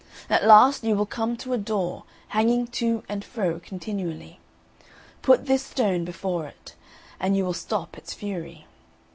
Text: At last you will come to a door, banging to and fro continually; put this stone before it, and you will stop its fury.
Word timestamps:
At 0.31 0.43
last 0.47 0.83
you 0.83 0.95
will 0.95 1.05
come 1.05 1.37
to 1.37 1.53
a 1.53 1.59
door, 1.59 2.05
banging 2.33 2.65
to 2.69 3.03
and 3.07 3.23
fro 3.23 3.59
continually; 3.59 4.39
put 5.21 5.45
this 5.45 5.61
stone 5.61 6.05
before 6.05 6.47
it, 6.47 6.73
and 7.19 7.37
you 7.37 7.45
will 7.45 7.53
stop 7.53 7.95
its 7.99 8.11
fury. 8.11 8.65